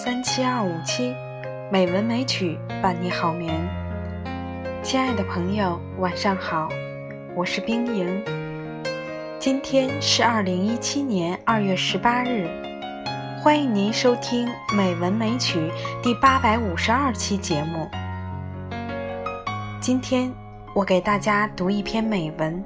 [0.00, 1.12] 三七二五七，
[1.72, 3.52] 美文美曲伴你好眠。
[4.80, 6.68] 亲爱的朋友，晚上好，
[7.34, 8.24] 我是冰莹。
[9.40, 12.46] 今天是二零一七年二月十八日，
[13.42, 15.58] 欢迎您收听《美文美曲》
[16.00, 17.88] 第八百五十二期节目。
[19.80, 20.32] 今天
[20.76, 22.64] 我给大家读一篇美文：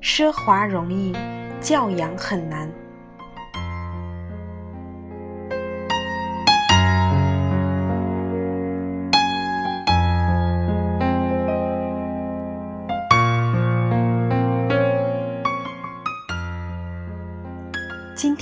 [0.00, 1.12] 奢华容易，
[1.60, 2.70] 教养很难。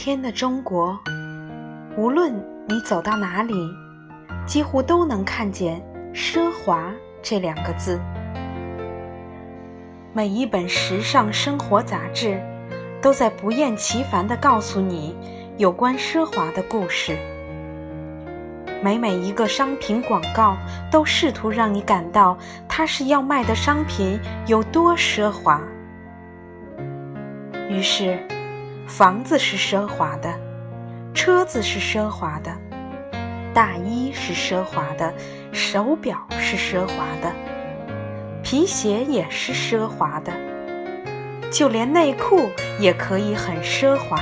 [0.06, 0.96] 天的中国，
[1.96, 2.32] 无论
[2.68, 3.68] 你走到哪里，
[4.46, 5.82] 几乎都能看见
[6.14, 7.98] “奢华”这两个字。
[10.12, 12.40] 每一本时尚生活杂志，
[13.02, 15.16] 都在不厌其烦地告诉你
[15.56, 17.16] 有关奢华的故事。
[18.80, 20.56] 每每一个商品广告，
[20.88, 25.60] 都试图让你感到它是要卖的商品有多奢华。
[27.68, 28.16] 于是。
[28.87, 30.33] 房子是奢华的，
[31.12, 32.56] 车子是奢华的，
[33.53, 35.12] 大衣是奢华的，
[35.53, 37.33] 手表是奢华的，
[38.45, 40.33] 皮鞋也是奢华的，
[41.51, 42.48] 就连内裤
[42.79, 44.19] 也可以很奢华，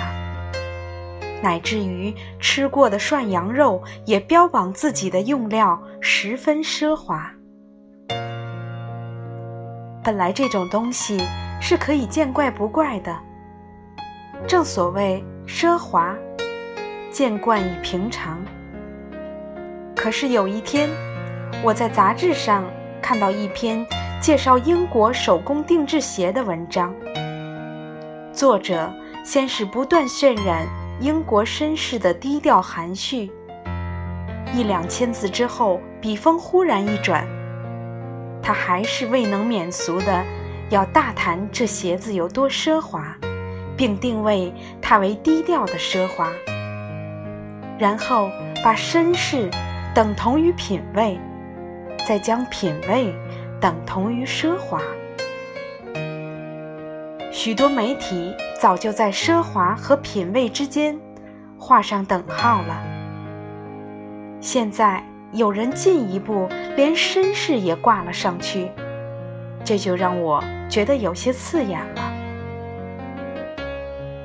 [1.42, 7.30] 乃至于吃过的涮羊肉也标榜自己的用料十分奢华。
[10.02, 11.22] 本来这种东西
[11.60, 13.14] 是可以见怪不怪的。
[14.46, 16.14] 正所谓奢华，
[17.10, 18.38] 见惯已平常。
[19.96, 20.90] 可是有一天，
[21.62, 22.64] 我在杂志上
[23.00, 23.84] 看到一篇
[24.20, 26.94] 介绍英国手工定制鞋的文章。
[28.34, 28.92] 作者
[29.24, 30.66] 先是不断渲染
[31.00, 33.30] 英国绅士的低调含蓄，
[34.54, 37.26] 一两千字之后，笔锋忽然一转，
[38.42, 40.22] 他还是未能免俗的
[40.68, 43.16] 要大谈这鞋子有多奢华。
[43.76, 46.30] 并定位它为低调的奢华，
[47.78, 48.30] 然后
[48.62, 49.50] 把绅士
[49.94, 51.18] 等同于品味，
[52.06, 53.14] 再将品味
[53.60, 54.80] 等同于奢华。
[57.30, 60.96] 许多媒体早就在奢华和品味之间
[61.58, 62.82] 画上等号了。
[64.40, 65.02] 现在
[65.32, 68.70] 有人进一步连绅士也挂了上去，
[69.64, 72.13] 这就让我觉得有些刺眼了。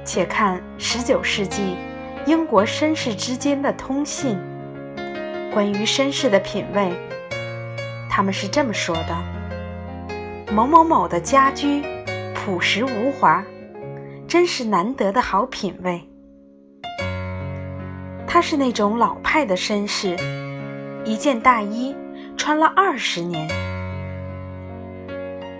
[0.09, 1.75] 且看十九世纪
[2.25, 4.35] 英国绅士之间的通信，
[5.53, 6.91] 关于绅士的品味，
[8.09, 9.15] 他们是这么说的：
[10.51, 11.83] 某某某的家居
[12.33, 13.45] 朴实无华，
[14.27, 16.01] 真是难得的好品味。
[18.25, 20.17] 他是那种老派的绅士，
[21.05, 21.95] 一件大衣
[22.35, 23.47] 穿了二十年。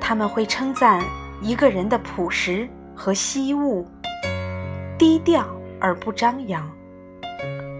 [0.02, 1.04] 他们会称赞
[1.40, 3.88] 一个人的朴实和惜物。
[5.00, 5.48] 低调
[5.80, 6.70] 而不张扬，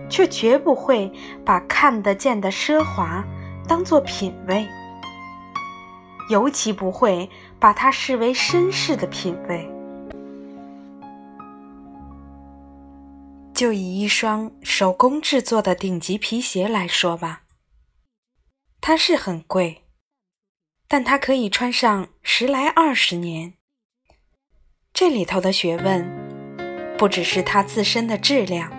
[0.10, 1.12] 却绝不会
[1.46, 3.22] 把看得见的奢华
[3.68, 4.66] 当作品味，
[6.30, 7.30] 尤其不会
[7.60, 9.70] 把它视为绅士的品味。
[13.54, 17.42] 就以一双手工制作的顶级皮鞋来说吧，
[18.80, 19.84] 它是很贵，
[20.88, 23.56] 但它可以穿上十来二十年。
[24.94, 26.29] 这里头的学问。
[27.00, 28.70] 不只是它自身的质量，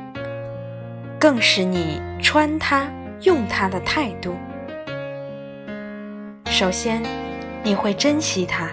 [1.18, 2.86] 更是你穿它、
[3.22, 4.36] 用它的态度。
[6.44, 7.02] 首先，
[7.62, 8.68] 你会珍惜它，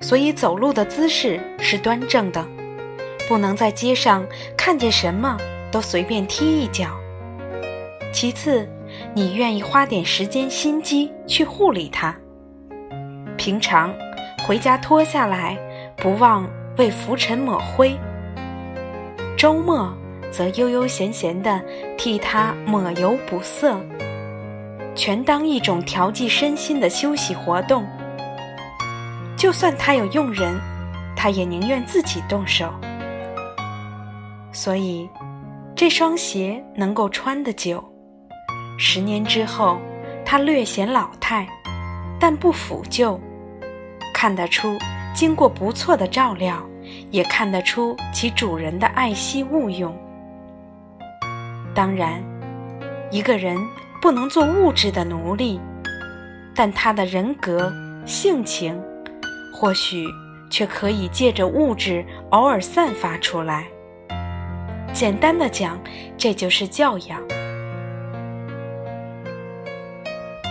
[0.00, 2.46] 所以走路的姿势是端正的，
[3.28, 4.24] 不能在街上
[4.56, 5.36] 看见什么
[5.72, 6.90] 都随便踢一脚。
[8.12, 8.68] 其次，
[9.14, 12.14] 你愿意花点时间心机去护理它，
[13.36, 13.92] 平常
[14.46, 15.58] 回家脱下来，
[15.96, 17.98] 不忘为浮尘抹灰。
[19.44, 19.92] 周末
[20.32, 21.62] 则悠悠闲闲地
[21.98, 23.78] 替他抹油补色，
[24.94, 27.84] 全当一种调剂身心的休息活动。
[29.36, 30.58] 就算他有佣人，
[31.14, 32.72] 他也宁愿自己动手。
[34.50, 35.10] 所以，
[35.76, 37.84] 这双鞋能够穿得久。
[38.78, 39.76] 十年之后，
[40.24, 41.46] 它略显老态，
[42.18, 43.20] 但不腐旧，
[44.14, 44.78] 看得出
[45.14, 46.66] 经过不错的照料。
[47.10, 49.94] 也看得出其主人的爱惜物用。
[51.74, 52.22] 当然
[53.10, 53.58] 一个人
[54.00, 55.60] 不能做物质的奴隶
[56.54, 57.72] 但他的人格
[58.06, 58.80] 性情
[59.52, 60.06] 或许
[60.50, 63.66] 却可以借着物质偶尔散发出来。
[64.92, 65.80] 简单的讲
[66.16, 67.20] 这就是教养。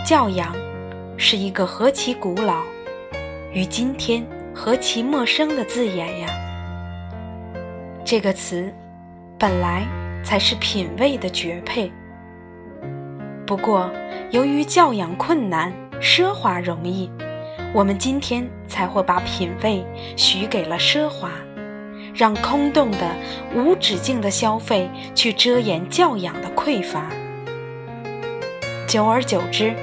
[0.04, 0.54] 教养
[1.16, 2.62] 是一个何其古老
[3.54, 4.22] 与今天
[4.54, 6.28] 何其陌生的字眼呀！
[8.04, 8.72] 这个词
[9.36, 9.84] 本来
[10.22, 11.90] 才是品味的绝配。
[13.44, 13.90] 不过，
[14.30, 17.10] 由于教养困难，奢华容易，
[17.74, 19.84] 我们今天才会把品味
[20.16, 21.30] 许给了奢华，
[22.14, 23.10] 让空洞的、
[23.54, 27.10] 无止境的消费去遮掩教养的匮乏。
[28.86, 29.74] 久而久之。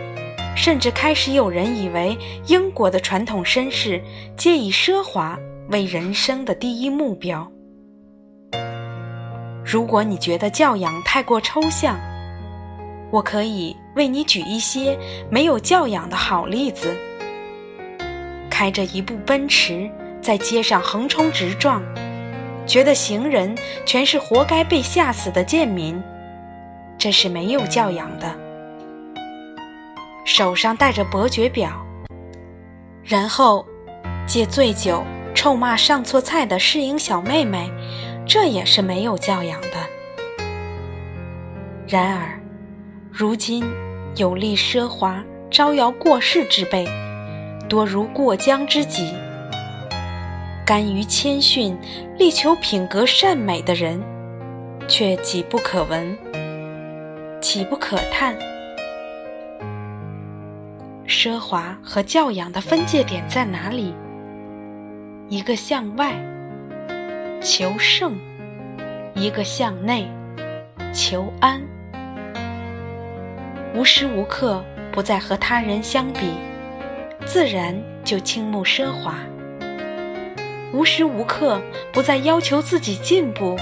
[0.56, 2.18] 甚至开始有人以为
[2.48, 4.02] 英国的传统绅士
[4.38, 5.38] 皆以奢华
[5.70, 7.50] 为人生的第一目标。
[9.66, 11.98] 如果你觉得教养太过抽象，
[13.10, 14.98] 我可以为你举一些
[15.30, 16.96] 没有教养的好例子：
[18.50, 19.90] 开着一部奔驰
[20.22, 21.82] 在街上横冲直撞，
[22.68, 23.56] 觉得行人
[23.86, 26.02] 全是活该被吓死的贱民，
[26.98, 28.51] 这是没有教养的。
[30.34, 31.86] 手上戴着伯爵表，
[33.04, 33.66] 然后
[34.26, 35.04] 借醉酒
[35.36, 37.70] 臭骂上错菜的侍应小妹妹，
[38.26, 40.48] 这也是没有教养的。
[41.86, 42.40] 然而，
[43.12, 43.70] 如今
[44.16, 46.88] 有力奢华招摇过市之辈，
[47.68, 49.14] 多如过江之鲫；
[50.66, 51.78] 甘于谦逊、
[52.18, 54.02] 力求品格善美的人，
[54.88, 56.18] 却几不可闻，
[57.42, 58.34] 岂不可叹？
[61.12, 63.94] 奢华和教养的分界点在哪里？
[65.28, 66.16] 一个向外
[67.42, 68.18] 求胜，
[69.14, 70.10] 一个向内
[70.94, 71.62] 求安。
[73.76, 74.64] 无时无刻
[74.94, 76.32] 不在和他人相比，
[77.26, 77.76] 自然
[78.06, 79.14] 就倾慕奢华；
[80.74, 81.62] 无时无刻
[81.92, 83.58] 不在要求自己进步，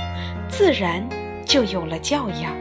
[0.47, 1.03] 自然
[1.45, 2.53] 就有了教养。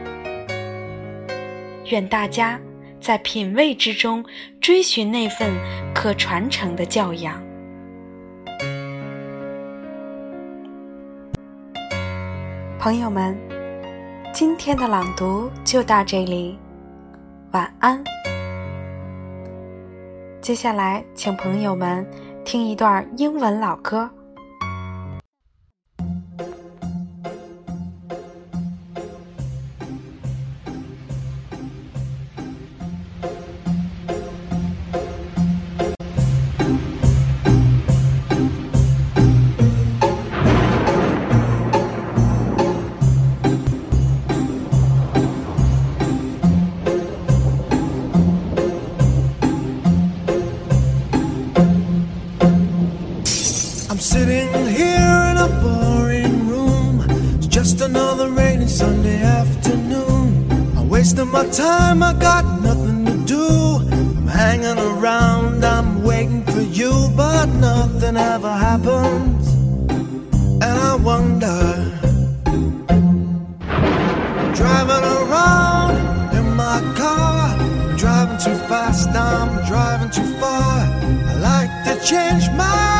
[1.85, 2.59] 愿大家。
[2.99, 4.23] 在品味之中
[4.59, 5.53] 追寻那份
[5.93, 7.41] 可传承的教养。
[12.77, 13.37] 朋友们，
[14.31, 16.57] 今天的朗读就到这里，
[17.51, 18.01] 晚安。
[20.41, 22.07] 接下来，请朋友们
[22.45, 24.09] 听一段英文老歌。
[53.99, 57.05] Sitting here in a boring room.
[57.37, 60.49] It's just another rainy Sunday afternoon.
[60.77, 63.45] I'm wasting my time, I got nothing to do.
[63.91, 69.47] I'm hanging around, I'm waiting for you, but nothing ever happens.
[70.63, 71.59] And I wonder,
[74.55, 77.57] driving around in my car,
[77.97, 80.87] driving too fast, I'm driving too far.
[81.31, 82.98] I like to change my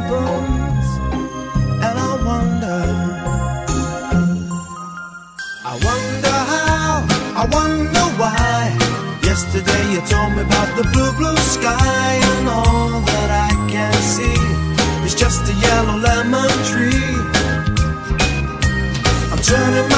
[0.00, 0.86] happens,
[1.84, 2.80] and I wonder.
[5.64, 8.76] I wonder how, I wonder why.
[9.22, 14.40] Yesterday you told me about the blue, blue sky, and all that I can see
[15.06, 17.14] is just a yellow lemon tree.
[19.32, 19.89] I'm turning